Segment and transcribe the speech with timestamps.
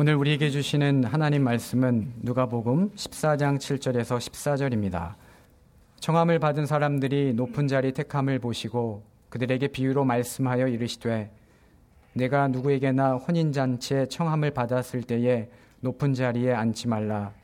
[0.00, 5.12] 오늘 우리에게 주시는 하나님 말씀은 누가복음 14장 7절에서 14절입니다.
[6.00, 11.30] 청함을 받은 사람들이 높은 자리 택함을 보시고 그들에게 비유로 말씀하여 이르시되
[12.14, 15.50] 내가 누구에게나 혼인 잔치에 청함을 받았을 때에
[15.80, 17.34] 높은 자리에 앉지 말라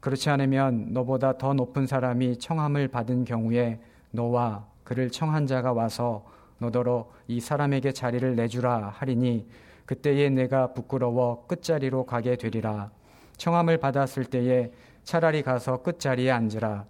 [0.00, 3.80] 그렇지 않으면 너보다 더 높은 사람이 청함을 받은 경우에
[4.12, 6.24] 너와 그를 청한 자가 와서
[6.56, 9.46] 너더러 이 사람에게 자리를 내주라 하리니
[9.88, 12.90] 그때에 내가 부끄러워 끝자리로 가게 되리라.
[13.38, 14.70] 청함을 받았을 때에
[15.02, 16.84] 차라리 가서 끝자리에 앉으라.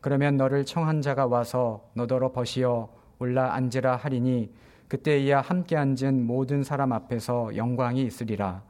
[0.00, 2.88] 그러면 너를 청한 자가 와서 너더러 버시어
[3.20, 4.52] 올라 앉으라 하리니
[4.88, 8.64] 그때에야 함께 앉은 모든 사람 앞에서 영광이 있으리라.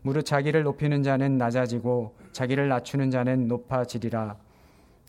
[0.00, 4.38] 무릇 자기를 높이는 자는 낮아지고 자기를 낮추는 자는 높아지리라.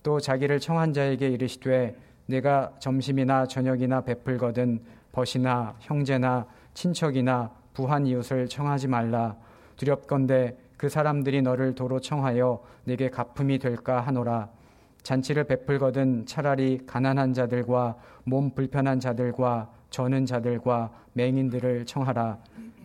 [0.02, 8.88] 또 자기를 청한 자에게 이르시되 내가 점심이나 저녁이나 베풀거든 벗이나 형제나 친척이나 부한 이웃을 청하지
[8.88, 9.36] 말라.
[9.76, 14.48] 두렵건대 그 사람들이 너를 도로 청하여 내게 가품이 될까 하노라.
[15.04, 22.38] 잔치를 베풀거든 차라리 가난한 자들과 몸 불편한 자들과 저는 자들과 맹인들을 청하라.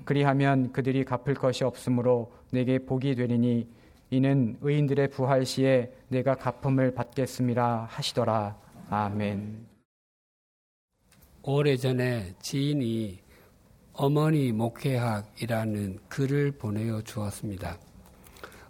[0.06, 3.68] 그리하면 그들이 갚을 것이 없으므로 내게 복이 되리니
[4.12, 8.56] 이는 의인들의 부활 시에 내가 가품을 받겠음이라 하시더라.
[8.92, 9.66] 아멘.
[11.42, 13.23] 오래전에 지인이
[13.94, 17.78] 어머니 목회학이라는 글을 보내어 주었습니다.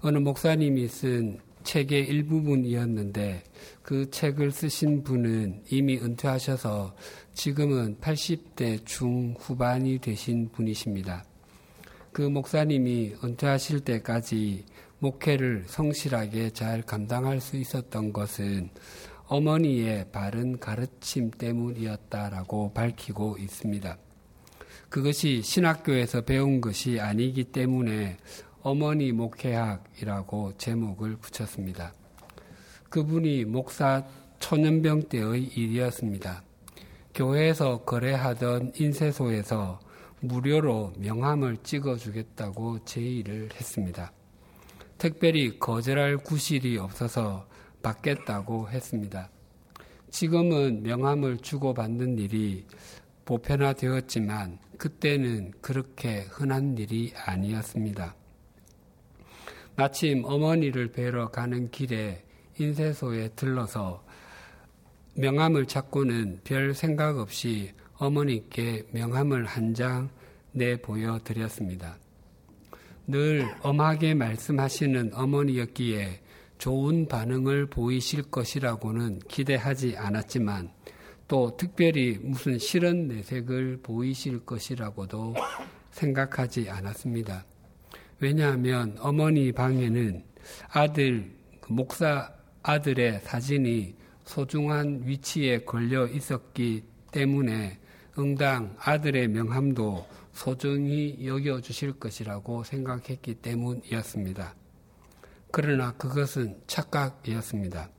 [0.02, 3.42] 어느 목사님이 쓴 책의 일부분이었는데
[3.82, 6.94] 그 책을 쓰신 분은 이미 은퇴하셔서
[7.34, 11.24] 지금은 80대 중후반이 되신 분이십니다.
[12.12, 14.66] 그 목사님이 은퇴하실 때까지
[15.00, 18.70] 목회를 성실하게 잘 감당할 수 있었던 것은
[19.28, 23.98] 어머니의 바른 가르침 때문이었다라고 밝히고 있습니다.
[24.94, 28.16] 그것이 신학교에서 배운 것이 아니기 때문에
[28.62, 31.96] 어머니 목회학이라고 제목을 붙였습니다.
[32.92, 34.06] 그분이 목사
[34.38, 36.44] 초년병 때의 일이었습니다.
[37.16, 39.80] 교회에서 거래하던 인쇄소에서
[40.20, 44.14] 무료로 명함을 찍어주겠다고 제의를 했습니다.
[45.00, 47.48] 특별히 거절할 구실이 없어서
[47.82, 49.32] 받겠다고 했습니다.
[50.12, 52.68] 지금은 명함을 주고받는 일이
[53.26, 58.18] 보편화되었지만 그때는 그렇게 흔한 일이 아니었습니다.
[59.78, 62.26] 마침 어머니를 뵈러 가는 길에
[62.60, 64.04] 인쇄소에 들러서
[65.16, 70.10] 명함을 찾고는 별 생각 없이 어머니께 명함을 한 장
[70.52, 71.98] 내보여 드렸습니다.
[73.08, 76.20] 늘 엄하게 말씀하시는 어머니였기에
[76.58, 80.72] 좋은 반응을 보이실 것이라고는 기대하지 않았지만
[81.34, 85.34] 또 특별히 무슨 실은 내색을 보이실 것이라고도
[85.90, 87.44] 생각하지 않았습니다.
[88.20, 90.24] 왜냐하면 어머니 방에는
[90.70, 93.96] 아들, 그 목사 아들의 사진이
[94.26, 97.80] 소중한 위치에 걸려 있었기 때문에
[98.20, 104.54] 응당 아들의 명함도 소중히 여겨주실 것이라고 생각했기 때문이었습니다.
[105.50, 107.90] 그러나 그것은 착각이었습니다.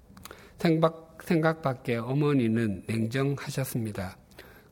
[0.56, 4.17] 생각, 생각밖에 어머니는 냉정하셨습니다.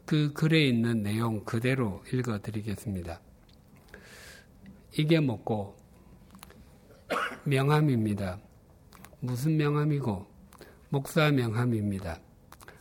[0.04, 3.20] 그 글에 있는 내용 그대로 읽어드리겠습니다.
[4.98, 5.76] 이게 뭐고
[7.44, 8.38] 명함입니다.
[9.20, 10.26] 무슨 명함이고
[10.90, 12.20] 목사 명함입니다.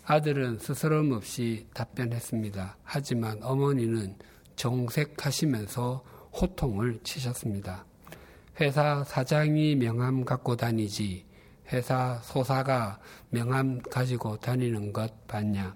[0.04, 2.78] 아들은 스스럼 없이 답변했습니다.
[2.84, 4.18] 하지만 어머니는
[4.56, 6.04] 정색하시면서
[6.34, 7.86] 호통을 치셨습니다.
[8.60, 11.26] 회사 사장이 명함 갖고 다니지
[11.72, 13.00] 회사 소사가
[13.30, 15.74] 명함 가지고 다니는 것 봤냐?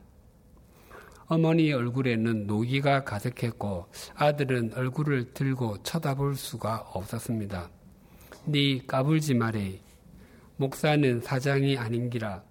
[1.27, 7.69] 어머니 얼굴에는 노기가 가득했고 아들은 얼굴을 들고 쳐다볼 수가 없었습니다.
[8.45, 9.79] 네 까불지 말해.
[10.57, 12.43] 목사는 사장이 아닌기라.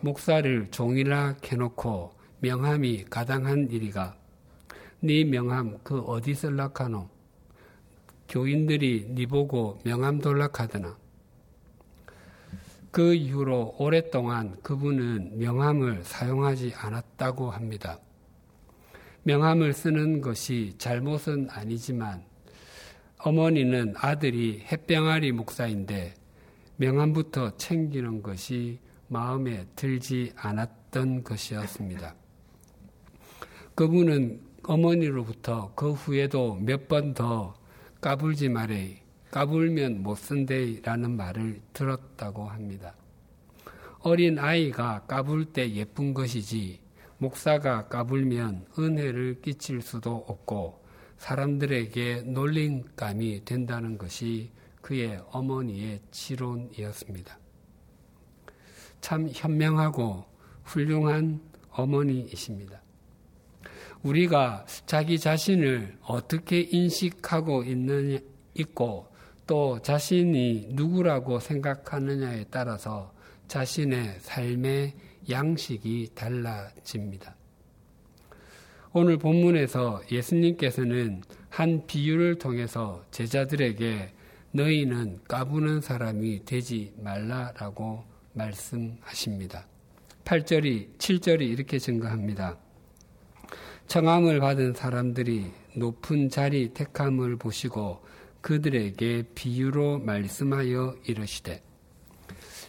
[0.00, 4.16] 목사를 종이라 캐놓고 명함이 가당한 일이가.
[5.00, 7.08] 네 명함 그 어디 쓸락하노?
[8.28, 10.98] 교인들이 니 보고 명함 돌락하더나.
[12.90, 17.98] 그 이후로 오랫동안 그분은 명함을 사용하지 않았다고 합니다.
[19.24, 22.24] 명함을 쓰는 것이 잘못은 아니지만
[23.18, 26.14] 어머니는 아들이 햇병아리 목사인데
[26.76, 32.14] 명함부터 챙기는 것이 마음에 들지 않았던 것이었습니다.
[33.74, 37.54] 그분은 어머니로부터 그 후에도 몇 번 더
[38.00, 42.94] 까불지 말에 까불면 못 쓴대라는 말을 들었다고 합니다.
[44.00, 46.80] 어린 아이가 까불 때 예쁜 것이지
[47.18, 50.84] 목사가 까불면 은혜를 끼칠 수도 없고
[51.18, 57.38] 사람들에게 놀림감이 된다는 것이 그의 어머니의 지론이었습니다.
[59.00, 60.24] 참 현명하고
[60.64, 61.40] 훌륭한
[61.70, 62.80] 어머니이십니다.
[64.02, 68.18] 우리가 자기 자신을 어떻게 인식하고 있느냐,
[68.54, 69.08] 있고
[69.48, 73.14] 또 자신이 누구라고 생각하느냐에 따라서
[73.48, 74.92] 자신의 삶의
[75.30, 77.34] 양식이 달라집니다.
[78.92, 84.12] 오늘 본문에서 예수님께서는 한 비유를 통해서 제자들에게
[84.52, 88.04] 너희는 까부는 사람이 되지 말라라고
[88.34, 89.66] 말씀하십니다.
[90.24, 92.58] 8절이, 7절이 이렇게 증거합니다.
[93.86, 98.06] 청함을 받은 사람들이 높은 자리 택함을 보시고
[98.40, 101.62] 그들에게 비유로 말씀하여 이르시되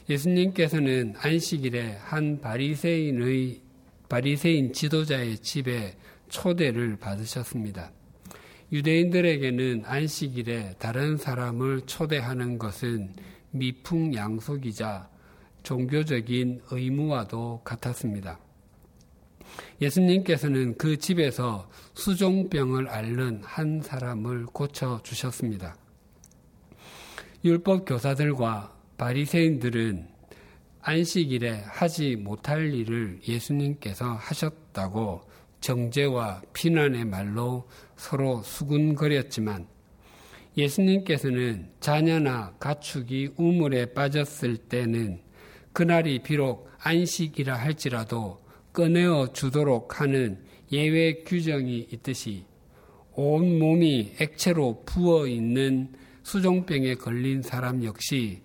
[0.09, 3.61] 예수님께서는 안식일에 한 바리새인의
[4.09, 5.95] 바리새인 지도자의 집에
[6.29, 7.91] 초대를 받으셨습니다.
[8.71, 13.13] 유대인들에게는 안식일에 다른 사람을 초대하는 것은
[13.51, 15.09] 미풍양속이자
[15.63, 18.39] 종교적인 의무와도 같았습니다.
[19.81, 25.77] 예수님께서는 그 집에서 수종병을 앓는 한 사람을 고쳐 주셨습니다.
[27.43, 30.07] 율법 교사들과 바리새인들은
[30.81, 35.21] 안식일에 하지 못할 일을 예수님께서 하셨다고
[35.61, 39.67] 정죄와 비난의 말로 서로 수군거렸지만
[40.57, 45.21] 예수님께서는 자녀나 가축이 우물에 빠졌을 때는
[45.73, 48.41] 그날이 비록 안식이라 할지라도
[48.79, 50.41] 꺼내어 주도록 하는
[50.71, 52.45] 예외 규정이 있듯이
[53.11, 55.91] 온 몸이 액체로 부어 있는
[56.23, 58.41] 수종병에 걸린 사람 역시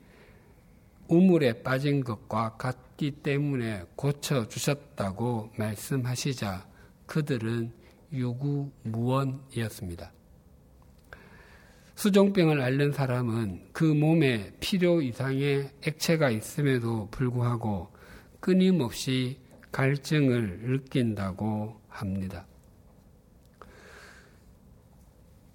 [1.07, 6.67] 우물에 빠진 것과 같기 때문에 고쳐 주셨다고 말씀하시자
[7.07, 7.71] 그들은
[8.13, 10.13] 유구무원이었습니다.
[11.95, 17.93] 수종병을 앓는 사람은 그 몸에 필요 이상의 액체가 있음에도 불구하고
[18.41, 19.44] 끊임없이
[19.75, 22.47] 갈증을 느낀다고 합니다.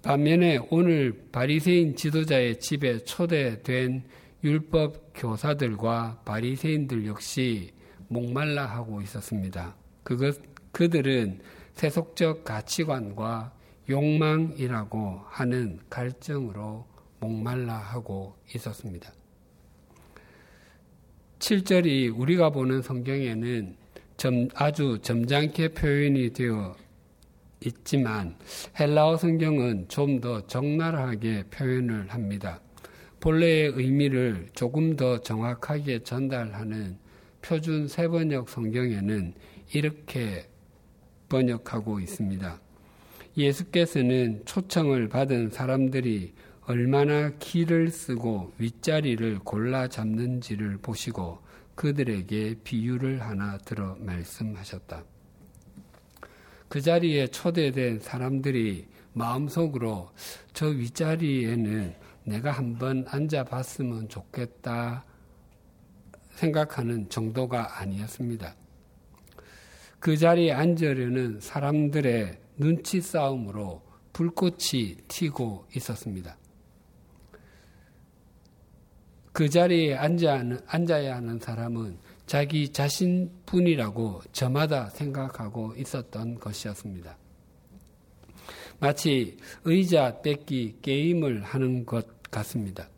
[0.02, 4.04] 반면에 오늘 바리새인 지도자의 집에 초대된
[4.44, 7.72] 율법 교사들과 바리새인들 역시
[8.08, 9.74] 목말라 하고 있었습니다.
[10.02, 10.38] 그것
[10.72, 11.40] 그들은
[11.72, 13.54] 세속적 가치관과
[13.88, 16.86] 욕망이라고 하는 갈증으로
[17.20, 19.12] 목말라 하고 있었습니다.
[21.38, 23.79] 7절이 우리가 보는 성경에는
[24.20, 26.76] 점, 아주 점잖게 표현이 되어
[27.64, 28.36] 있지만
[28.78, 32.60] 헬라어 성경은 좀 더 적나라하게 표현을 합니다.
[33.20, 36.98] 본래의 의미를 조금 더 정확하게 전달하는
[37.40, 39.32] 표준 세번역 성경에는
[39.72, 40.46] 이렇게
[41.30, 42.60] 번역하고 있습니다.
[43.38, 46.34] 예수께서는 초청을 받은 사람들이
[46.66, 51.38] 얼마나 길을 쓰고 윗자리를 골라 잡는지를 보시고
[51.80, 55.02] 그들에게 비유를 하나 들어 말씀하셨다.
[56.68, 60.10] 그 자리에 초대된 사람들이 마음속으로
[60.52, 61.94] 저 윗자리에는
[62.24, 65.06] 내가 한번 앉아봤으면 좋겠다
[66.32, 68.54] 생각하는 정도가 아니었습니다.
[70.00, 73.80] 그 자리에 앉으려는 사람들의 눈치 싸움으로
[74.12, 76.36] 불꽃이 튀고 있었습니다.
[79.32, 87.16] 그 자리에 앉아, 앉아야 하는 사람은 자기 자신뿐이라고 저마다 생각하고 있었던 것이었습니다.
[88.78, 92.88] 마치 의자 뺏기 게임을 하는 것 같습니다.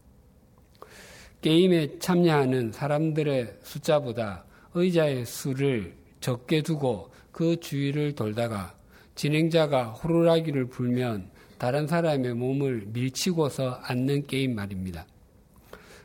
[1.40, 8.74] 게임에 참여하는 사람들의 숫자보다 의자의 수를 적게 두고 그 주위를 돌다가
[9.16, 15.06] 진행자가 호루라기를 불면 다른 사람의 몸을 밀치고서 앉는 게임 말입니다.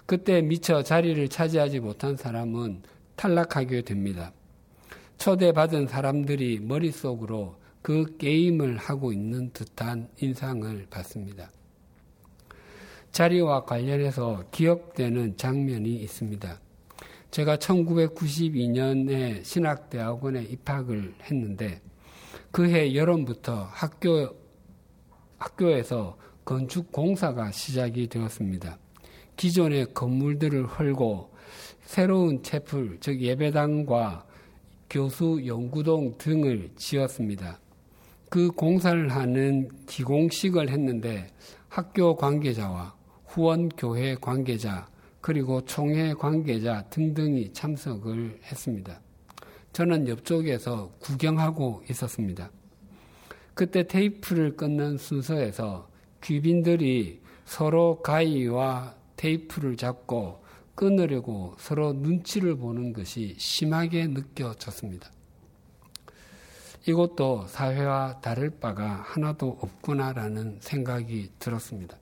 [0.08, 2.82] 그때 미처 자리를 차지하지 못한 사람은
[3.18, 4.32] 탈락하게 됩니다.
[5.18, 11.52] 초대받은 사람들이 머릿속으로 그 게임을 하고 있는 듯한 인상을 받습니다.
[13.12, 16.62] 자리와 관련해서 기억되는 장면이 있습니다.
[17.30, 21.82] 제가 1992년에 신학대학원에 입학을 했는데
[22.52, 24.38] 그해 여름부터 학교,
[25.38, 28.78] 학교에서 건축 공사가 시작이 되었습니다.
[29.38, 31.32] 기존의 건물들을 헐고
[31.84, 34.26] 새로운 채플, 즉 예배당과
[34.90, 37.60] 교수 연구동 등을 지었습니다.
[38.30, 41.28] 그 공사를 하는 기공식을 했는데
[41.70, 42.96] 학교 관계자와
[43.28, 44.88] 후원교회 관계자
[45.22, 49.00] 그리고 총회 관계자 등등이 참석을 했습니다.
[49.72, 52.50] 저는 옆쪽에서 구경하고 있었습니다.
[53.54, 55.90] 그때 테이프를 끊는 순서에서
[56.22, 60.44] 귀빈들이 서로 가위와 테이프를 잡고
[60.76, 65.12] 끊으려고 서로 눈치를 보는 것이 심하게 느껴졌습니다.
[66.88, 71.98] 이것도 사회와 다를 바가 하나도 없구나라는 생각이 들었습니다.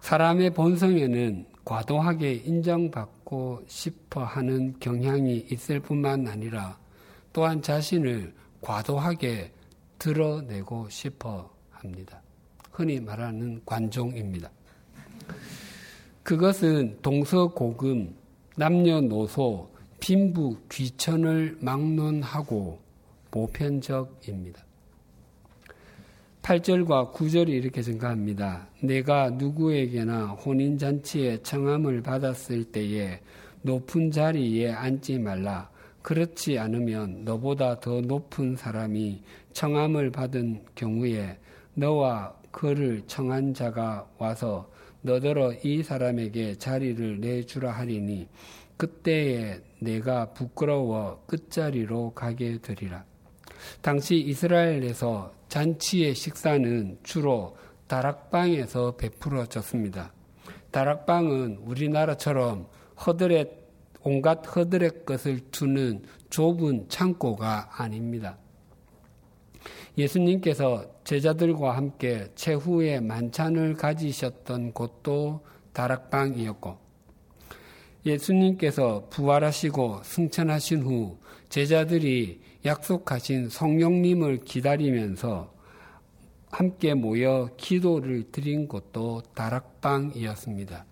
[0.00, 6.78] 사람의 본성에는 과도하게 인정받고 싶어 하는 경향이 있을 뿐만 아니라
[7.32, 9.52] 또한 자신을 과도하게
[9.98, 12.20] 드러내고 싶어 합니다.
[12.70, 14.50] 흔히 말하는 관종입니다.
[16.26, 18.12] 그것은 동서고금,
[18.56, 22.80] 남녀노소, 빈부, 귀천을 막론하고
[23.30, 24.60] 보편적입니다.
[26.42, 28.66] 8절과 9절이 이렇게 증가합니다.
[28.80, 33.20] 내가 누구에게나 혼인잔치에 청함을 받았을 때에
[33.62, 35.70] 높은 자리에 앉지 말라.
[36.02, 41.38] 그렇지 않으면 너보다 더 높은 사람이 청함을 받은 경우에
[41.74, 44.68] 너와 그를 청한 자가 와서
[45.02, 48.28] 너더러 이 사람에게 자리를 내주라 하리니
[48.76, 53.04] 그때에 내가 부끄러워 끝자리로 가게 되리라.
[53.80, 60.12] 당시 이스라엘에서 잔치의 식사는 주로 다락방에서 베풀어졌습니다.
[60.70, 62.68] 다락방은 우리나라처럼
[63.06, 63.50] 허들의
[64.02, 68.38] 온갖 허들의 것을 두는 좁은 창고가 아닙니다.
[69.96, 76.78] 예수님께서 제자들과 함께 최후의 만찬을 가지셨던 곳도 다락방이었고,
[78.04, 85.54] 예수님께서 부활하시고 승천하신 후 제자들이 약속하신 성령님을 기다리면서
[86.50, 90.86] 함께 모여 기도를 드린 곳도 다락방이었습니다.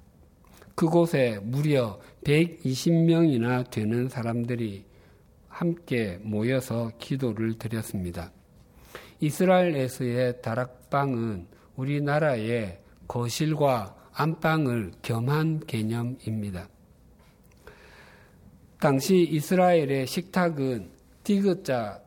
[0.77, 4.85] 그곳에 무려 120명이나 되는 사람들이
[5.49, 8.31] 함께 모여서 기도를 드렸습니다.
[9.25, 12.79] 이스라엘에서의 다락방은 우리나라의
[13.09, 16.69] 거실과 안방을 겸한 개념입니다.
[18.79, 20.91] 당시 이스라엘의 식탁은
[21.23, 22.01] 디귿자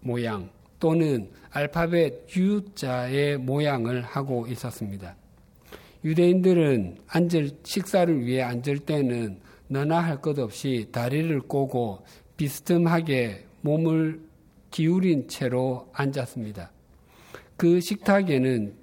[0.00, 0.48] 모양
[0.80, 5.14] 또는 알파벳 U자의 모양을 하고 있었습니다.
[6.04, 12.04] 유대인들은 앉을 식사를 위해 앉을 때는 너나 할 것 없이 다리를 꼬고
[12.36, 14.20] 비스듬하게 몸을
[14.74, 16.72] 기울인 채로 앉았습니다.
[17.56, 18.74] 그 식탁에는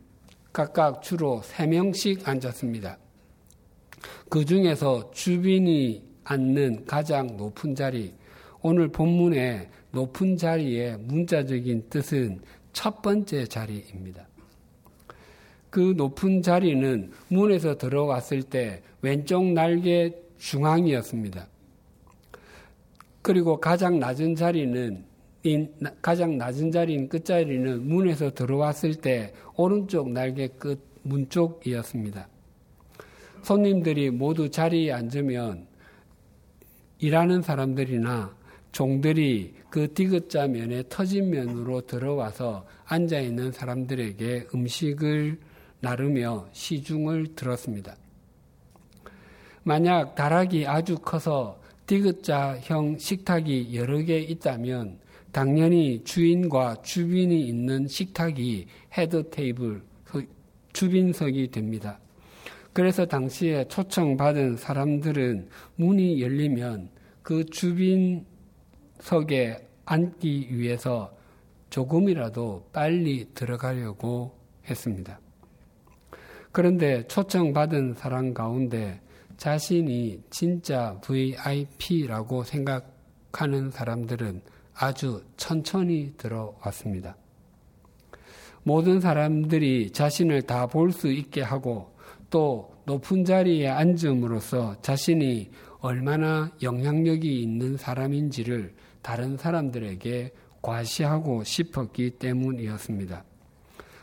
[0.53, 2.97] 각각 주로 3명씩 앉았습니다.
[4.29, 8.13] 그 중에서 주빈이 앉는 가장 높은 자리,
[8.61, 12.39] 오늘 본문의 높은 자리의 문자적인 뜻은
[12.71, 14.25] 첫 번째 자리입니다.
[15.69, 21.49] 그 높은 자리는 문에서 들어왔을 때 왼쪽 날개 중앙이었습니다.
[23.21, 25.10] 그리고 가장 낮은 자리는
[26.01, 32.27] 가장 낮은 자리인 끝자리는 문에서 들어왔을 때 오른쪽 날개 끝 문 쪽이었습니다.
[33.43, 35.67] 손님들이 모두 자리에 앉으면
[36.99, 38.35] 일하는 사람들이나
[38.71, 45.39] 종들이 그 디귿자 면에 터진 면으로 들어와서 앉아 있는 사람들에게 음식을
[45.79, 47.95] 나르며 시중을 들었습니다.
[49.63, 54.99] 만약 다락이 아주 커서 디귿자형 식탁이 여러 개 있다면
[55.31, 59.81] 당연히 주인과 주빈이 있는 식탁이 head table,
[60.73, 61.99] 주빈석이 됩니다.
[62.73, 66.89] 그래서 당시에 초청받은 사람들은 문이 열리면
[67.21, 68.25] 그 주빈석에
[69.85, 71.15] 앉기 위해서
[71.69, 74.37] 조금이라도 빨리 들어가려고
[74.69, 75.19] 했습니다.
[76.51, 78.99] 그런데 초청받은 사람 가운데
[79.37, 84.41] 자신이 진짜 VIP라고 생각하는 사람들은
[84.73, 87.15] 아주 천천히 들어왔습니다.
[88.63, 91.95] 모든 사람들이 자신을 다 볼 수 있게 하고
[92.29, 95.49] 또 높은 자리에 앉음으로써 자신이
[95.79, 103.23] 얼마나 영향력이 있는 사람인지를 다른 사람들에게 과시하고 싶었기 때문이었습니다.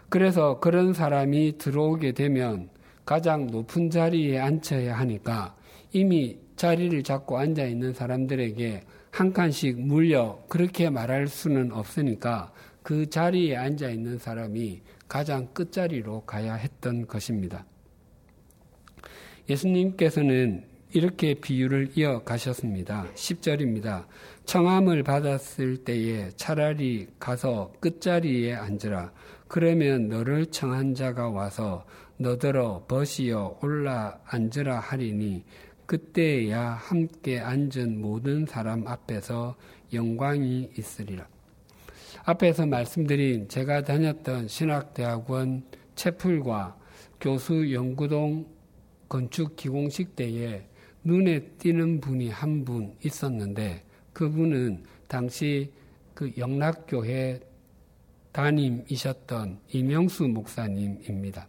[0.09, 2.71] 그래서 그런 사람이 들어오게 되면
[3.05, 5.55] 가장 높은 자리에 앉혀야 하니까
[5.93, 13.57] 이미 자리를 잡고 앉아 있는 사람들에게 한 칸씩 물려 그렇게 말할 수는 없으니까 그 자리에
[13.57, 17.65] 앉아 있는 사람이 가장 끝자리로 가야 했던 것입니다.
[19.49, 23.07] 예수님께서는 이렇게 비유를 이어 가셨습니다.
[23.15, 24.07] 10절입니다.
[24.47, 29.13] 청함을 받았을 때에 차라리 가서 끝자리에 앉으라.
[29.49, 31.85] 그러면 너를 청한 자가 와서
[32.17, 35.45] 너더러 벗이여 올라 앉으라 하리니
[35.89, 39.57] 그때야 함께 앉은 모든 사람 앞에서
[39.95, 41.27] 영광이 있으리라.
[42.25, 45.63] 앞에서 말씀드린 제가 다녔던 신학대학원
[45.95, 46.77] 채플과
[47.19, 48.47] 교수 연구동
[49.09, 50.67] 건축 기공식 때에
[51.05, 55.73] 눈에 띄는 분이 한 분 있었는데 그분은 당시
[56.13, 57.41] 그 영락교회
[58.33, 61.49] 담임이셨던 이명수 목사님입니다.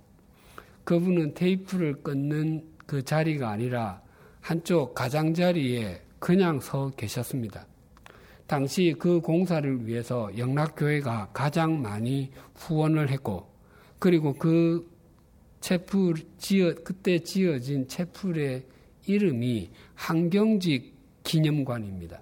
[0.86, 4.02] 그분은 테이프를 끊는 그 자리가 아니라
[4.42, 7.66] 한쪽 가장자리에 그냥 서 계셨습니다.
[8.48, 13.48] 당시 그 공사를 위해서 영락교회가 가장 많이 후원을 했고,
[14.00, 14.90] 그리고 그
[15.62, 18.66] 채플 지어 그때 지어진 채플의
[19.06, 22.22] 이름이 한경직 기념관입니다.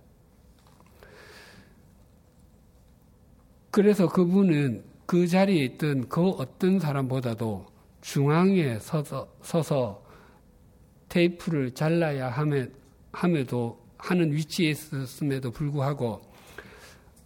[3.71, 7.67] 그래서 그분은 그 자리에 있던 그 어떤 사람보다도
[8.01, 10.03] 중앙에 서서, 서서
[11.09, 12.67] 테이프를 잘라야 함에,
[13.11, 16.21] 함에도 하는 위치에 있었음에도 불구하고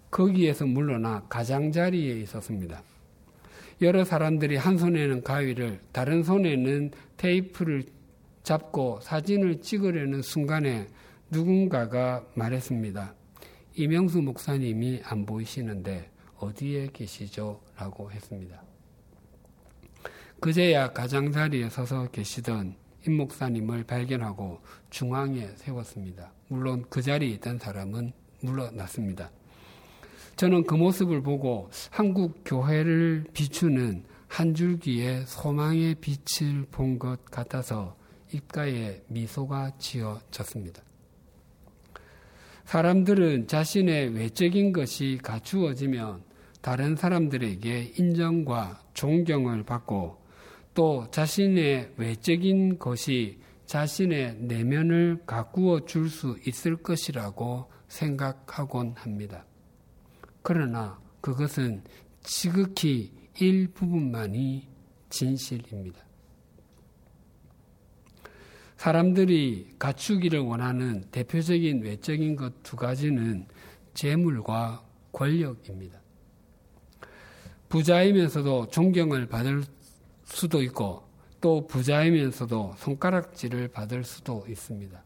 [0.10, 2.82] 거기에서 물러나 가장자리에 있었습니다.
[3.82, 7.84] 여러 사람들이 한 손에는 가위를 다른 손에는 테이프를
[8.44, 10.88] 잡고 사진을 찍으려는 순간에
[11.32, 13.16] 누군가가 말했습니다.
[13.76, 17.62] 이명수 목사님이 안 보이시는데 어디에 계시죠?
[17.78, 18.62] 라고 했습니다.
[20.40, 22.76] 그제야 가장자리에 서서 계시던
[23.08, 26.32] 임 목사님을 발견하고 중앙에 세웠습니다.
[26.48, 29.32] 물론 그 자리에 있던 사람은 물러났습니다.
[30.36, 37.96] 저는 그 모습을 보고 한국 교회를 비추는 한 줄기의 소망의 빛을 본 것 같아서
[38.34, 40.82] 입가에 미소가 지어졌습니다.
[42.66, 46.24] 사람들은 자신의 외적인 것이 갖추어지면
[46.62, 50.21] 다른 사람들에게 인정과 존경을 받고
[50.74, 59.46] 또 자신의 외적인 것이 자신의 내면을 가꾸어 줄 수 있을 것이라고 생각하곤 합니다.
[60.42, 61.84] 그러나 그것은
[62.22, 64.68] 지극히 일부분만이
[65.10, 66.00] 진실입니다.
[68.78, 73.46] 사람들이 갖추기를 원하는 대표적인 외적인 것 두 가지는
[73.94, 76.02] 재물과 권력입니다.
[77.70, 79.64] 부자이면서도 존경을 받을
[80.32, 81.04] 수도 있고
[81.40, 85.04] 또 부자이면서도 손가락질을 받을 수도 있습니다.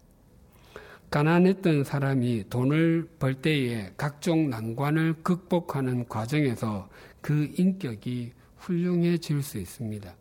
[1.10, 6.90] 가난했던 사람이 돈을 벌 때에 각종 난관을 극복하는 과정에서
[7.22, 10.14] 그 인격이 훌륭해질 수 있습니다.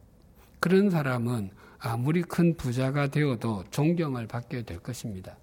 [0.60, 5.36] 그런 사람은 아무리 큰 부자가 되어도 존경을 받게 될 것입니다.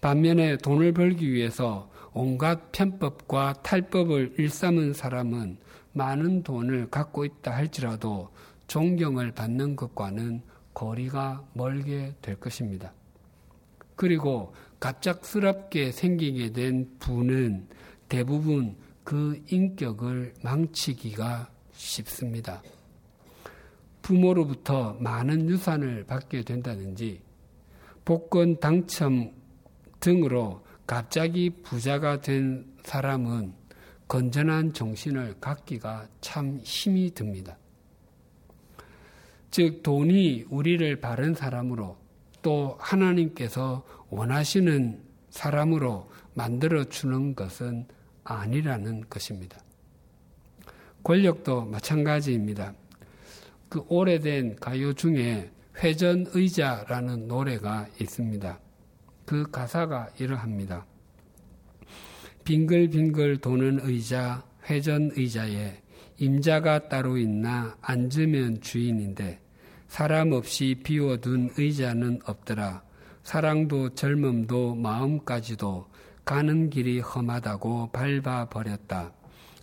[0.00, 5.58] 반면에 돈을 벌기 위해서 온갖 편법과 탈법을 일삼은 사람은
[5.96, 8.30] 많은 돈을 갖고 있다 할지라도
[8.66, 10.42] 존경을 받는 것과는
[10.74, 12.92] 거리가 멀게 될 것입니다.
[13.94, 17.66] 그리고 갑작스럽게 생기게 된 부는
[18.10, 22.62] 대부분 그 인격을 망치기가 쉽습니다.
[24.02, 27.22] 부모로부터 많은 유산을 받게 된다든지
[28.04, 29.32] 복권 당첨
[29.98, 33.65] 등으로 갑자기 부자가 된 사람은
[34.08, 37.58] 건전한 정신을 갖기가 참 힘이 듭니다.
[39.50, 41.96] 즉, 돈이 우리를 바른 사람으로
[42.42, 47.86] 또 하나님께서 원하시는 사람으로 만들어주는 것은
[48.22, 49.58] 아니라는 것입니다.
[51.02, 52.74] 권력도 마찬가지입니다.
[53.68, 58.58] 그 오래된 가요 중에 회전 의자라는 노래가 있습니다.
[59.24, 60.86] 그 가사가 이러합니다.
[62.46, 65.82] 빙글빙글 도는 의자, 회전 의자에
[66.18, 69.40] 임자가 따로 있나 앉으면 주인인데
[69.88, 72.84] 사람 없이 비워둔 의자는 없더라.
[73.24, 75.88] 사랑도 젊음도 마음까지도
[76.24, 79.12] 가는 길이 험하다고 밟아 버렸다.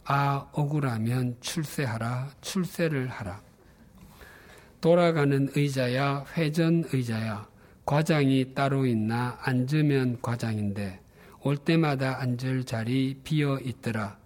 [0.03, 3.41] 아, 억울하면 출세하라, 출세를 하라.
[4.81, 7.47] 돌아가는 의자야, 회전 의자야,
[7.85, 11.02] 과장이 따로 있나 앉으면 과장인데
[11.43, 14.17] 올 때마다 앉을 자리 비어 있더라.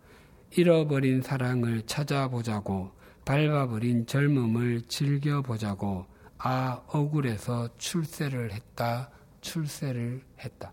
[0.51, 2.91] 잃어버린 사랑을 찾아보자고
[3.25, 6.05] 밟아버린 젊음을 즐겨보자고
[6.37, 9.09] 아 억울해서 출세를 했다
[9.41, 10.71] 출세를 했다.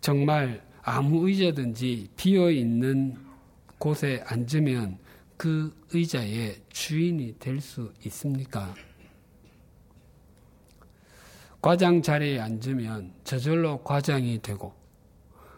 [0.00, 3.16] 정말 아무 의자든지 비어 있는
[3.78, 4.98] 곳에 앉으면
[5.36, 8.74] 그 의자의 주인이 될 수 있습니까?
[11.64, 14.74] 과장 자리에 앉으면 저절로 과장이 되고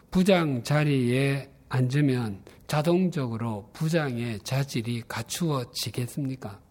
[0.09, 6.61] 부장 자리에 앉으면 자동적으로 부장의 자질이 갖추어지겠습니까?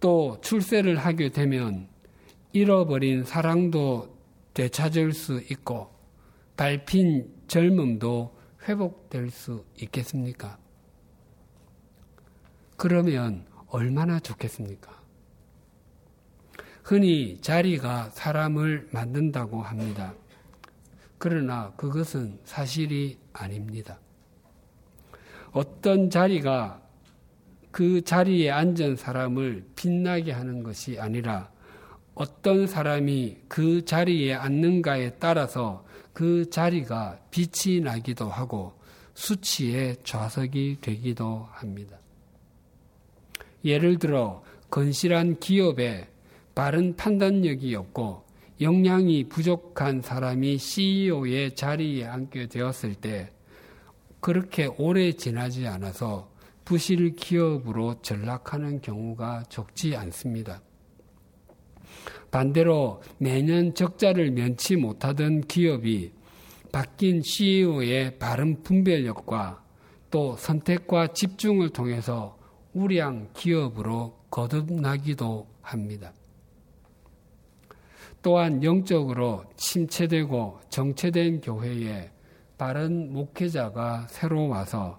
[0.00, 1.86] 또 출세를 하게 되면
[2.54, 4.16] 잃어버린 사랑도
[4.54, 5.90] 되찾을 수 있고
[6.56, 8.34] 밟힌 젊음도
[8.66, 10.56] 회복될 수 있겠습니까?
[12.78, 14.95] 그러면 얼마나 좋겠습니까?
[16.86, 20.14] 흔히 자리가 사람을 만든다고 합니다.
[21.18, 23.98] 그러나 그것은 사실이 아닙니다.
[25.50, 26.80] 어떤 자리가
[27.72, 31.50] 그 자리에 앉은 사람을 빛나게 하는 것이 아니라
[32.14, 38.78] 어떤 사람이 그 자리에 앉는가에 따라서 그 자리가 빛이 나기도 하고
[39.14, 41.98] 수치의 좌석이 되기도 합니다.
[43.64, 46.14] 예를 들어 건실한 기업에
[46.56, 48.24] 바른 판단력이 없고
[48.62, 53.30] 역량이 부족한 사람이 CEO의 자리에 앉게 되었을 때
[54.20, 56.30] 그렇게 오래 지나지 않아서
[56.64, 60.62] 부실 기업으로 전락하는 경우가 적지 않습니다.
[62.30, 66.14] 반대로 매년 적자를 면치 못하던 기업이
[66.72, 69.62] 바뀐 CEO의 바른 분별력과
[70.10, 72.38] 또 선택과 집중을 통해서
[72.72, 76.14] 우량 기업으로 거듭나기도 합니다.
[78.26, 82.10] 또한 영적으로 침체되고 정체된 교회에
[82.58, 84.98] 바른 목회자가 새로 와서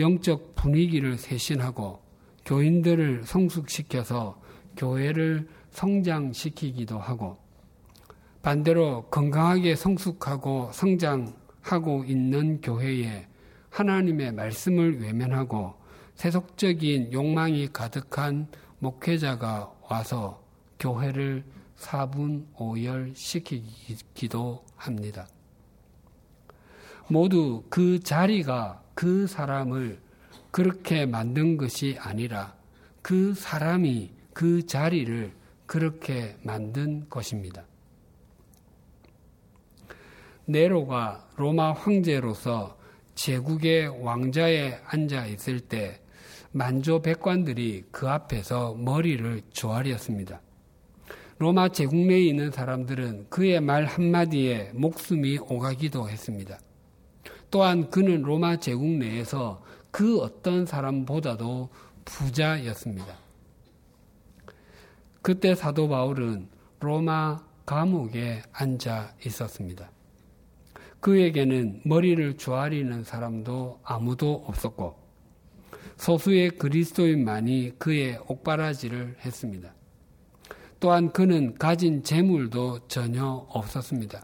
[0.00, 2.00] 영적 분위기를 쇄신하고
[2.44, 4.42] 교인들을 성숙시켜서
[4.76, 7.36] 교회를 성장시키기도 하고
[8.42, 13.28] 반대로 건강하게 성숙하고 성장하고 있는 교회에
[13.70, 15.74] 하나님의 말씀을 외면하고
[16.16, 18.48] 세속적인 욕망이 가득한
[18.80, 20.42] 목회자가 와서
[20.80, 21.44] 교회를
[21.84, 25.28] 사분 오열 시키기도 합니다.
[27.08, 30.00] 모두 그 자리가 그 사람을
[30.50, 32.54] 그렇게 만든 것이 아니라
[33.02, 35.30] 그 사람이 그 자리를
[35.66, 37.64] 그렇게 만든 것입니다.
[40.46, 42.78] 네로가 로마 황제로서
[43.14, 46.00] 제국의 왕자에 앉아 있을 때
[46.52, 50.40] 만조 백관들이 그 앞에서 머리를 조아렸습니다.
[51.44, 56.58] 로마 제국 내에 있는 사람들은 그의 말 한마디에 목숨이 오가기도 했습니다.
[57.50, 61.68] 또한 그는 로마 제국 내에서 그 어떤 사람보다도
[62.06, 63.18] 부자였습니다.
[65.20, 66.48] 그때 사도 바울은
[66.80, 69.90] 로마 감옥에 앉아 있었습니다.
[71.00, 74.96] 그에게는 머리를 조아리는 사람도 아무도 없었고
[75.98, 79.74] 소수의 그리스도인만이 그의 옥바라지를 했습니다.
[80.84, 84.22] 또한 그는 가진 재물도 전혀 없었습니다.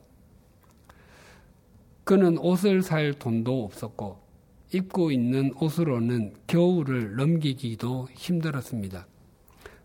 [2.04, 4.18] 그는 옷을 살 돈도 없었고
[4.74, 9.06] 입고 있는 옷으로는 겨울을 넘기기도 힘들었습니다.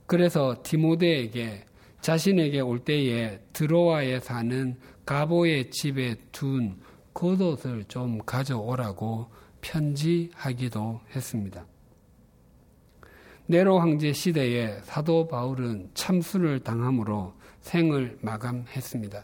[0.05, 1.63] 그래서 디모데에게
[2.01, 6.77] 자신에게 올 때에 드로아에 사는 가보의 집에 둔
[7.13, 11.65] 겉옷을 좀 가져오라고 편지하기도 했습니다.
[13.47, 19.23] 네로 황제 시대에 사도 바울은 참수를 당함으로 생을 마감했습니다.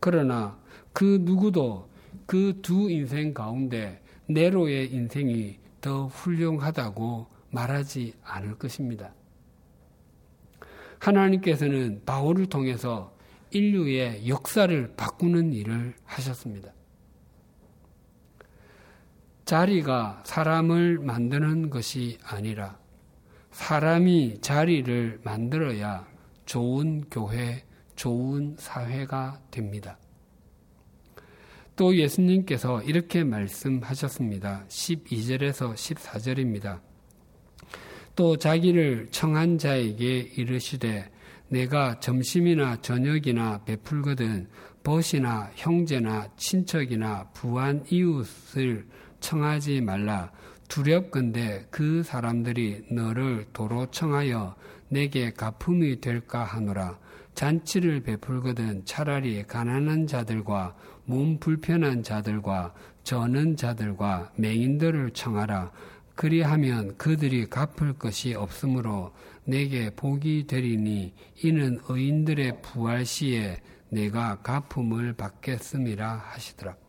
[0.00, 0.58] 그러나
[0.92, 1.88] 그 누구도
[2.26, 9.12] 그 두 인생 가운데 네로의 인생이 더 훌륭하다고 말하지 않을 것입니다.
[10.98, 13.14] 하나님께서는 바울을 통해서
[13.50, 16.72] 인류의 역사를 바꾸는 일을 하셨습니다.
[19.44, 22.78] 자리가 사람을 만드는 것이 아니라
[23.52, 26.06] 사람이 자리를 만들어야
[26.46, 29.98] 좋은 교회, 좋은 사회가 됩니다.
[31.76, 34.64] 또 예수님께서 이렇게 말씀하셨습니다.
[34.68, 36.80] 12절에서 14절입니다.
[38.14, 41.10] 또 자기를 청한 자에게 이르시되
[41.48, 44.48] 내가 점심이나 저녁이나 베풀거든
[44.82, 48.86] 벗이나 형제나 친척이나 부한 이웃을
[49.20, 50.30] 청하지 말라
[50.72, 54.56] 두렵건대 그 사람들이 너를 도로 청하여
[54.88, 56.98] 내게 가품이 될까 하노라
[57.34, 62.72] 잔치를 베풀거든 차라리 가난한 자들과 몸 불편한 자들과
[63.04, 65.72] 저는 자들과 맹인들을 청하라
[66.14, 69.12] 그리하면 그들이 갚을 것이 없으므로
[69.44, 71.12] 내게 복이 되리니
[71.44, 76.81] 이는 의인들의 부활 시에 내가 가품을 받겠음이라 하시더라.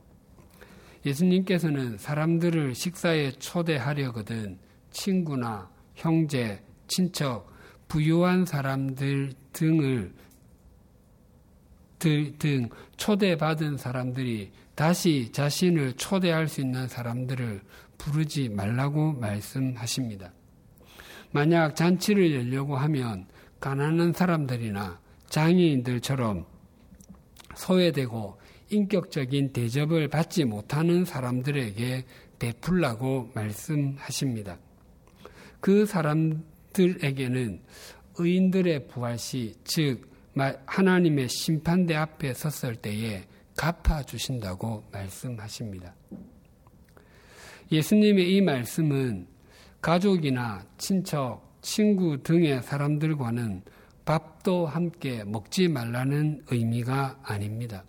[1.06, 4.58] 예수님께서는 사람들을 식사에 초대하려거든
[4.92, 7.52] 친구나 형제, 친척,
[7.88, 10.13] 부유한 사람들 등을
[12.00, 17.62] 등 초대받은 사람들이 다시 자신을 초대할 수 있는 사람들을
[17.98, 20.34] 부르지 말라고 말씀하십니다.
[21.32, 23.28] 만약 잔치를 열려고 하면
[23.60, 26.46] 가난한 사람들이나 장애인들처럼
[27.56, 28.39] 소외되고
[28.73, 32.05] 인격적인 대접을 받지 못하는 사람들에게
[32.39, 34.57] 베풀라고 말씀하십니다.
[35.59, 37.62] 그 사람들에게는
[38.17, 40.12] 의인들의 부활시, 즉,
[40.65, 43.23] 하나님의 심판대 앞에 섰을 때에
[43.55, 45.93] 갚아주신다고 말씀하십니다.
[47.71, 49.27] 예수님의 이 말씀은
[49.81, 53.62] 가족이나 친척, 친구 등의 사람들과는
[54.05, 57.86] 밥도 함께 먹지 말라는 의미가 아닙니다.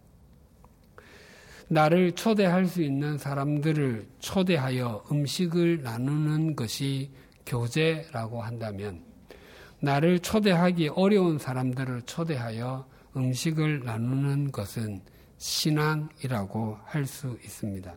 [1.74, 7.10] 나를 초대할 수 있는 사람들을 초대하여 음식을 나누는 것이
[7.46, 9.02] 교제라고 한다면
[9.80, 15.00] 나를 초대하기 어려운 사람들을 초대하여 음식을 나누는 것은
[15.38, 17.92] 신앙이라고 할 수 있습니다.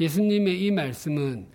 [0.00, 1.46] 예수님의 이 말씀은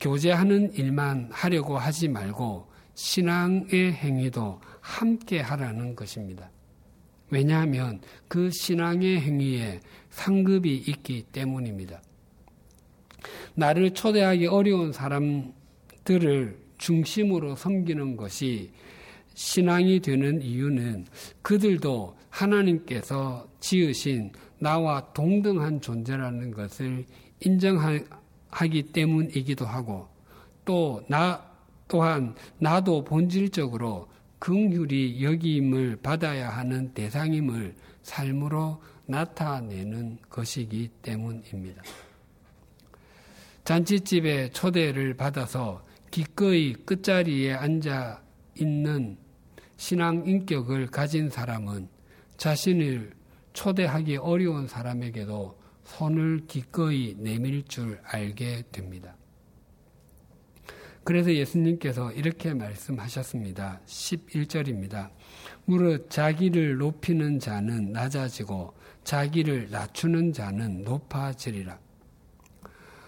[0.00, 6.50] 교제하는 일만 하려고 하지 말고 신앙의 행위도 함께 하라는 것입니다.
[7.30, 9.80] 왜냐하면 그 신앙의 행위에
[10.12, 12.00] 상급이 있기 때문입니다.
[13.54, 18.70] 나를 초대하기 어려운 사람들을 중심으로 섬기는 것이
[19.34, 21.06] 신앙이 되는 이유는
[21.42, 27.04] 그들도 하나님께서 지으신 나와 동등한 존재라는 것을
[27.40, 30.08] 인정하기 때문이기도 하고
[30.64, 31.52] 또 나
[31.88, 41.82] 또한 나도 본질적으로 긍휼이 여김을 받아야 하는 대상임을 삶으로 나타내는 것이기 때문입니다.
[43.64, 48.22] 잔치집에 초대를 받아서 기꺼이 끝자리에 앉아
[48.58, 49.16] 있는
[49.76, 51.88] 신앙 인격을 가진 사람은
[52.36, 53.12] 자신을
[53.52, 59.16] 초대하기 어려운 사람에게도 손을 기꺼이 내밀 줄 알게 됩니다.
[61.04, 63.80] 그래서 예수님께서 이렇게 말씀하셨습니다.
[63.86, 65.10] 11절입니다.
[65.64, 71.78] 무릇 자기를 높이는 자는 낮아지고 자기를 낮추는 자는 높아지리라.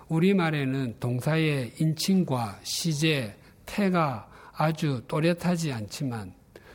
[0.09, 6.35] 우리말에는 동사의 인칭과 시제, 태가 아주 또렷하지 않지만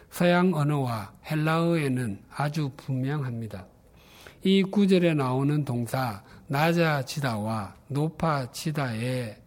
[0.10, 3.68] 서양 언어와 헬라어에는 아주 분명합니다.
[4.44, 9.38] 이 구절에 나오는 동사 낮아지다와 높아지다의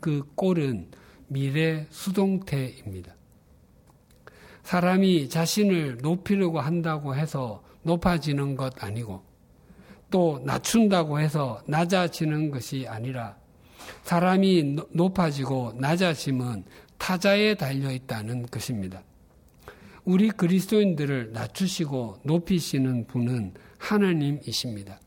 [0.00, 0.90] 그 꼴은
[1.28, 3.14] 미래 수동태입니다.
[4.62, 9.22] 사람이 자신을 높이려고 한다고 해서 높아지는 것 아니고
[10.10, 13.36] 또 낮춘다고 해서 낮아지는 것이 아니라
[14.02, 16.64] 사람이 높아지고 낮아짐은
[16.98, 19.02] 타자에 달려 있다는 것입니다.
[20.04, 25.00] 우리 그리스도인들을 낮추시고 높이시는 분은 하나님이십니다.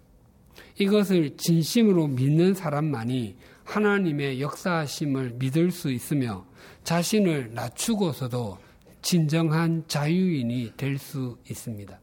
[0.78, 6.46] 이것을 진심으로 믿는 사람만이 하나님의 역사하심을 믿을 수 있으며
[6.84, 8.58] 자신을 낮추고서도
[9.02, 12.00] 진정한 자유인이 될 수 있습니다.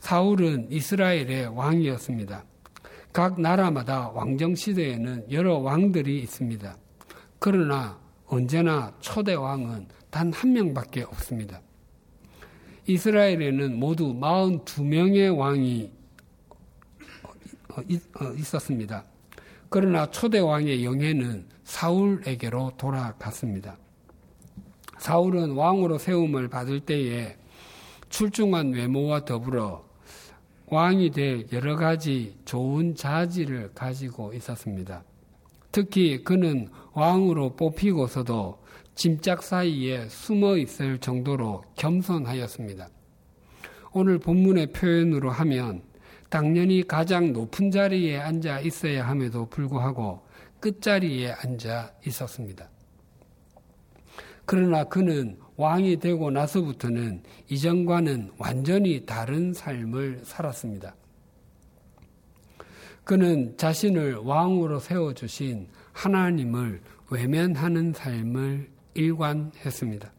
[0.00, 2.44] 사울은 이스라엘의 왕이었습니다.
[3.12, 6.76] 각 나라마다 왕정 시대에는 여러 왕들이 있습니다.
[7.38, 11.60] 그러나 언제나 초대 왕은 단 한 명밖에 없습니다.
[12.86, 15.92] 이스라엘에는 모두 42명의 왕이
[17.76, 19.04] 어, 있었습니다.
[19.68, 23.78] 그러나 초대 왕의 영예는 사울에게로 돌아갔습니다.
[24.98, 27.36] 사울은 왕으로 세움을 받을 때에
[28.08, 29.89] 출중한 외모와 더불어
[30.70, 35.02] 왕이 될 여러 가지 좋은 자질을 가지고 있었습니다.
[35.72, 38.62] 특히 그는 왕으로 뽑히고서도
[38.94, 42.88] 짐짝 사이에 숨어 있을 정도로 겸손하였습니다.
[43.92, 45.82] 오늘 본문의 표현으로 하면
[46.28, 50.20] 당연히 가장 높은 자리에 앉아 있어야 함에도 불구하고
[50.60, 52.68] 끝자리에 앉아 있었습니다.
[54.50, 60.96] 그러나 그는 왕이 되고 나서부터는 이전과는 완전히 다른 삶을 살았습니다.
[63.04, 66.80] 그는 자신을 왕으로 세워주신 하나님을
[67.12, 70.12] 외면하는 삶을 일관했습니다.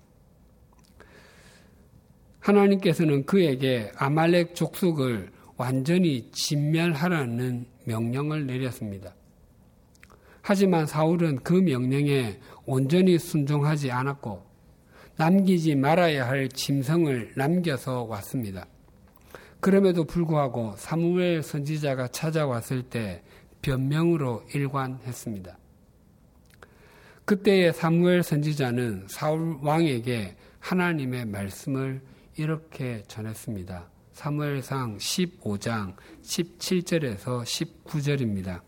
[2.40, 9.14] 하나님께서는 그에게 아말렉 족속을 완전히 진멸하라는 명령을 내렸습니다.
[10.42, 12.40] 하지만 사울은 그 명령에
[12.72, 14.46] 온전히 순종하지 않았고
[15.18, 18.66] 남기지 말아야 할 짐승을 남겨서 왔습니다.
[19.60, 23.24] 그럼에도 불구하고 사무엘 선지자가 찾아왔을 때
[23.62, 25.58] 변명으로 일관했습니다.
[27.26, 32.02] 그때의 사무엘 선지자는 사울 왕에게 하나님의 말씀을
[32.38, 33.90] 이렇게 전했습니다.
[34.14, 38.62] 사무엘상 15장 17절에서 19절입니다.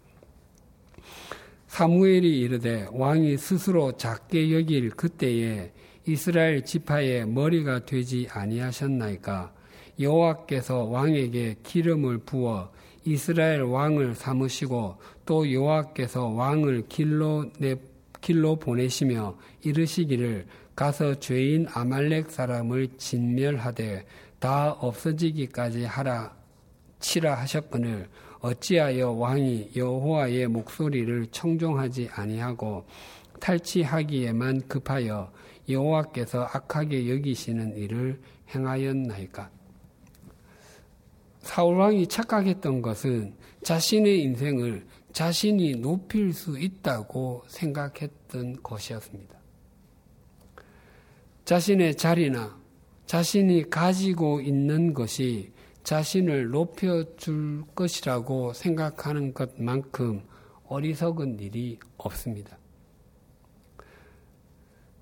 [1.74, 5.72] 사무엘이 이르되 왕이 스스로 작게 여길 그때에
[6.06, 9.52] 이스라엘 지파의 머리가 되지 아니하셨나이까?
[10.00, 12.72] 여호와께서 왕에게 기름을 부어
[13.06, 17.76] 이스라엘 왕을 삼으시고 또 여호와께서 왕을 길로 내
[18.22, 24.06] 길로 보내시며 이르시기를 가서 죄인 아말렉 사람을 진멸하되
[24.38, 26.36] 다 없어지기까지 하라
[27.00, 28.10] 치라 하셨거늘
[28.44, 32.86] 어찌하여 왕이 여호와의 목소리를 청종하지 아니하고
[33.40, 35.32] 탈취하기에만 급하여
[35.70, 38.20] 여호와께서 악하게 여기시는 일을
[38.54, 39.50] 행하였나이까
[41.40, 49.40] 사울 왕이 착각했던 것은 자신의 인생을 자신이 높일 수 있다고 생각했던 것이었습니다.
[51.46, 52.60] 자신의 자리나
[53.06, 55.54] 자신이 가지고 있는 것이
[55.84, 60.24] 자신을 높여줄 것이라고 생각하는 것만큼
[60.68, 62.58] 어리석은 일이 없습니다.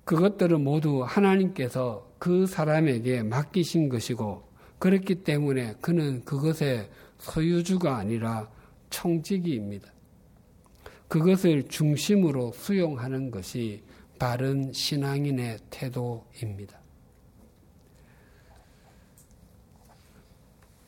[0.04, 4.42] 그것들은 모두 하나님께서 그 사람에게 맡기신 것이고
[4.78, 8.50] 그렇기 때문에 그는 그것의 소유주가 아니라
[8.90, 9.88] 청지기입니다.
[11.06, 13.84] 그것을 중심으로 수용하는 것이
[14.18, 16.81] 바른 신앙인의 태도입니다.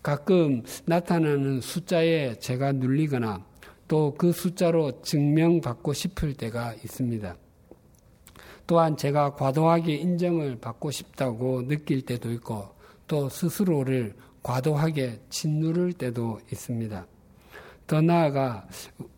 [0.05, 3.43] 가끔 나타나는 숫자에 제가 눌리거나
[3.88, 7.35] 또 그 숫자로 증명받고 싶을 때가 있습니다.
[8.67, 12.69] 또한 제가 과도하게 인정을 받고 싶다고 느낄 때도 있고
[13.07, 17.07] 또 스스로를 과도하게 짓누를 때도 있습니다.
[17.87, 18.69] 더 나아가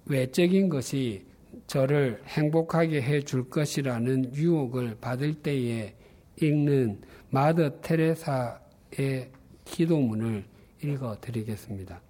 [0.05, 1.27] 외적인 것이
[1.67, 5.97] 저를 행복하게 해 줄 것이라는 유혹을 받을 때에
[6.41, 9.33] 읽는 마더 테레사의
[9.65, 10.45] 기도문을
[10.83, 12.01] 읽어 드리겠습니다.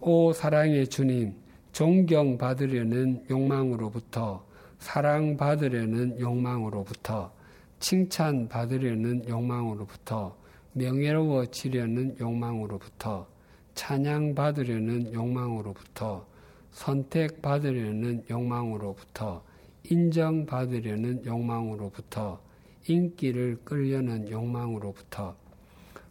[0.00, 1.34] 오 사랑의 주님,
[1.72, 4.44] 존경받으려는 욕망으로부터
[4.78, 7.32] 사랑받으려는 욕망으로부터
[7.78, 10.36] 칭찬받으려는 욕망으로부터
[10.72, 13.28] 명예로워지려는 욕망으로부터
[13.74, 16.26] 찬양받으려는 욕망으로부터
[16.72, 19.44] 선택받으려는 욕망으로부터
[19.84, 22.40] 인정받으려는 욕망으로부터
[22.86, 25.36] 인기를 끌려는 욕망으로부터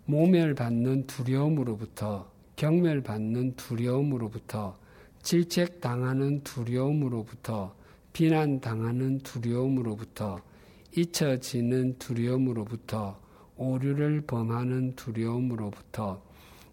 [0.06, 4.78] 모멸받는 두려움으로부터 경멸받는 두려움으로부터
[5.24, 7.76] 질책당하는 두려움으로부터
[8.14, 10.42] 비난당하는 두려움으로부터
[10.96, 13.20] 잊혀지는 두려움으로부터
[13.56, 16.22] 오류를 범하는 두려움으로부터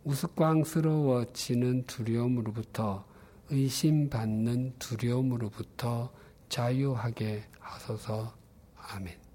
[0.05, 3.05] 우스꽝스러워지는 두려움으로부터
[3.51, 6.13] 의심받는 두려움으로부터
[6.49, 8.35] 자유하게 하소서.
[8.77, 9.28] 아멘.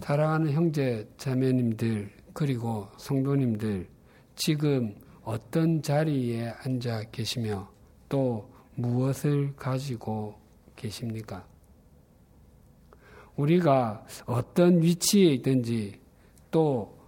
[0.00, 3.86] 사랑하는 형제 자매님들 그리고 성도님들
[4.34, 7.70] 지금 어떤 자리에 앉아 계시며
[8.08, 10.34] 또 무엇을 가지고
[10.74, 11.46] 계십니까?
[13.36, 16.00] 우리가 어떤 위치에 있든지
[16.50, 16.98] 또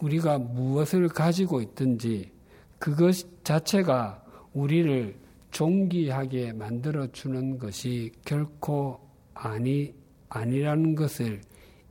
[0.00, 2.30] 우리가 무엇을 가지고 있든지
[2.78, 5.16] 그것 자체가 우리를
[5.50, 9.00] 존귀하게 만들어 주는 것이 결코
[9.34, 9.92] 아니
[10.28, 11.40] 아니라는 것을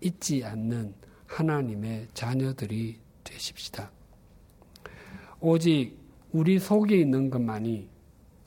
[0.02, 0.94] 잊지 않는
[1.28, 3.92] 하나님의 자녀들이 되십시다.
[5.40, 5.98] 오직
[6.32, 7.90] 우리 속에 있는 것만이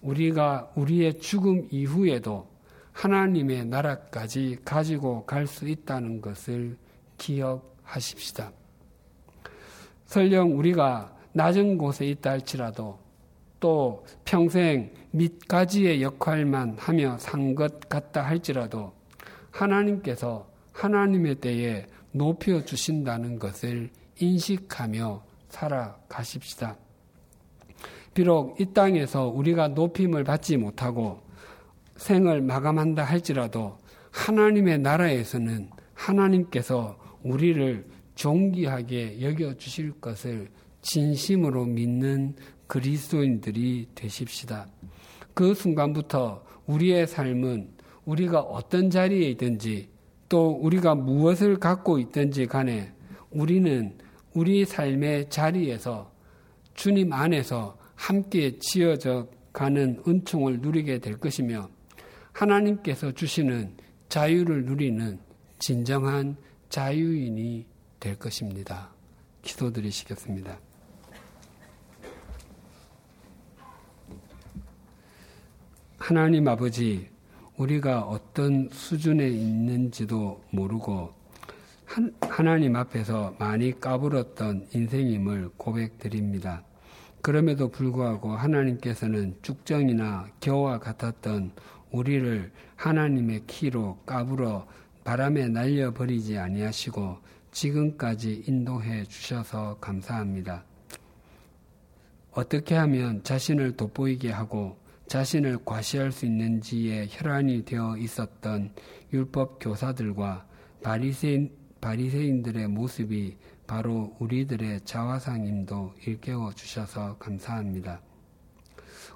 [0.03, 2.49] 우리가 우리의 죽음 이후에도
[2.93, 6.77] 하나님의 나라까지 가지고 갈 수 있다는 것을
[7.19, 8.53] 기억하십시다.
[10.07, 12.99] 설령 우리가 낮은 곳에 있다 할지라도
[13.61, 18.93] 또 평생 밑가지의 역할만 하며 산 것 같다 할지라도
[19.51, 26.77] 하나님께서 하나님의 때에 높여 주신다는 것을 인식하며 살아가십시다.
[28.15, 31.23] 비록 이 땅에서 우리가 높임을 받지 못하고
[31.97, 33.79] 생을 마감한다 할지라도
[34.11, 40.51] 하나님의 나라에서는 하나님께서 우리를 존귀하게 여겨 주실 것을
[40.83, 42.35] 진심으로 믿는
[42.67, 44.67] 그리스도인들이 되십시다.
[45.35, 47.71] 그 순간부터 우리의 삶은
[48.05, 49.89] 우리가 어떤 자리에 있든지
[50.33, 52.91] 또 우리가 무엇을 갖고 있든지 간에
[53.31, 53.99] 우리는
[54.33, 56.11] 우리 삶의 자리에서
[56.73, 61.69] 주님 안에서 함께 지어져 가는 은총을 누리게 될 것이며
[62.33, 63.77] 하나님께서 주시는
[64.09, 65.21] 자유를 누리는
[65.59, 66.39] 진정한
[66.71, 67.67] 자유인이
[68.01, 68.89] 될 것입니다.
[69.43, 70.59] 기도드리시겠습니다.
[75.99, 77.12] 하나님 아버지,
[77.63, 81.13] 우리가 어떤 수준에 있는지도 모르고
[82.23, 86.65] 하나님 앞에서 많이 까불었던 인생임을 고백드립니다.
[87.21, 91.53] 그럼에도 불구하고 하나님께서는 쭉정이나 겨와 같았던
[91.93, 94.67] 우리를 하나님의 키로 까불어
[95.05, 97.19] 바람에 날려버리지 아니하시고
[97.53, 100.65] 지금까지 인도해 주셔서 감사합니다.
[102.33, 104.82] 어떻게 하면 자신을 돋보이게 하고
[105.13, 108.73] 자신을 과시할 수 있는지에 혈안이 되어 있었던
[109.13, 110.47] 율법 교사들과
[110.83, 113.37] 바리새인, 바리새인들의 모습이
[113.67, 118.01] 바로 우리들의 자화상임도 일깨워 주셔서 감사합니다.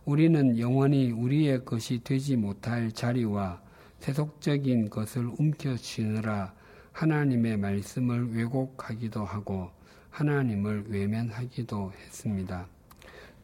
[0.05, 3.63] 우리는 영원히 우리의 것이 되지 못할 자리와
[4.01, 6.53] 세속적인 것을 움켜쥐느라
[6.93, 9.71] 하나님의 말씀을 왜곡하기도 하고
[10.11, 12.76] 하나님을 외면하기도 했습니다.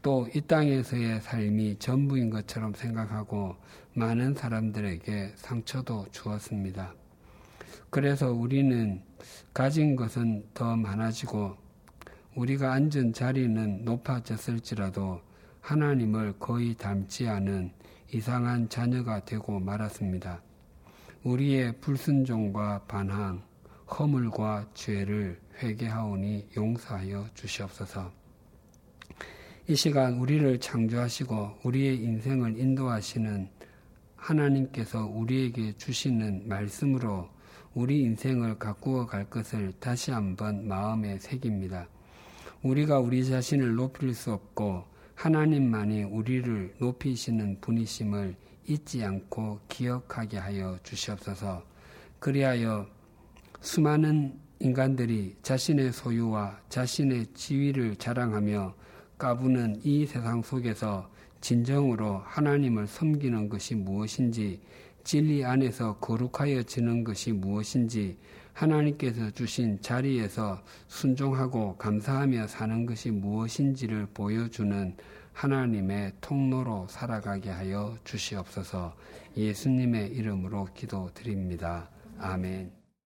[0.02, 3.54] 또 이 땅에서의 삶이 전부인 것처럼 생각하고
[3.94, 6.92] 많은 사람들에게 상처도 주었습니다.
[7.88, 9.00] 그래서 우리는
[9.54, 11.56] 가진 것은 더 많아지고
[12.34, 15.20] 우리가 앉은 자리는 높아졌을지라도
[15.60, 17.70] 하나님을 거의 닮지 않은
[18.12, 20.42] 이상한 자녀가 되고 말았습니다.
[21.22, 23.42] 우리의 불순종과 반항,
[23.88, 28.21] 허물과 죄를 회개하오니 용서하여 주시옵소서.
[29.72, 33.48] 이 시간 우리를 창조하시고 우리의 인생을 인도하시는
[34.16, 37.30] 하나님께서 우리에게 주시는 말씀으로
[37.72, 41.88] 우리 인생을 가꾸어 갈 것을 다시 한번 마음에 새깁니다.
[42.60, 51.64] 우리가 우리 자신을 높일 수 없고 하나님만이 우리를 높이시는 분이심을 잊지 않고 기억하게 하여 주시옵소서.
[52.18, 52.86] 그리하여
[53.62, 58.82] 수많은 인간들이 자신의 소유와 자신의 지위를 자랑하며
[59.22, 61.08] 까부는 이 세상 속에서
[61.40, 64.60] 진정으로 하나님을 섬기는 것이 무엇인지
[65.04, 68.18] 진리 안에서 거룩하여 지는 것이 무엇인지
[68.52, 74.96] 하나님께서 주신 자리에서 순종하고 감사하며 사는 것이 무엇인지를 보여주는
[75.32, 78.92] 하나님의 통로로 살아가게 하여 주시옵소서
[79.36, 81.88] 예수님의 이름으로 기도드립니다.
[82.18, 82.81] 아멘.